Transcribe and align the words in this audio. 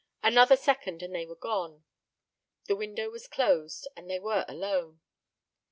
Another 0.23 0.55
second 0.55 1.03
and 1.03 1.13
they 1.13 1.27
were 1.27 1.35
gone, 1.35 1.83
the 2.65 2.75
window 2.75 3.11
was 3.11 3.27
closed, 3.27 3.87
and 3.95 4.09
they 4.09 4.17
were 4.19 4.45
alone. 4.47 4.99